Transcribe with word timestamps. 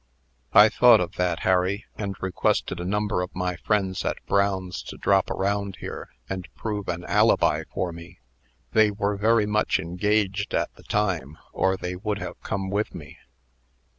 "I 0.53 0.67
thought 0.67 0.99
of 0.99 1.11
that, 1.17 1.41
Harry, 1.41 1.85
and 1.95 2.15
requested 2.23 2.79
a 2.79 2.83
number 2.85 3.21
of 3.21 3.35
my 3.35 3.57
friends 3.57 4.03
at 4.03 4.17
Brown's 4.25 4.81
to 4.81 4.97
drop 4.97 5.29
around 5.29 5.75
here, 5.75 6.09
and 6.27 6.47
prove 6.55 6.87
an 6.87 7.05
alibi 7.05 7.65
for 7.71 7.91
me. 7.91 8.17
They 8.71 8.89
were 8.89 9.15
very 9.15 9.45
much 9.45 9.77
engaged 9.79 10.55
at 10.55 10.73
the 10.73 10.81
time, 10.81 11.37
or 11.53 11.77
they 11.77 11.95
would 11.95 12.17
have 12.17 12.41
come 12.41 12.71
with 12.71 12.95
me." 12.95 13.19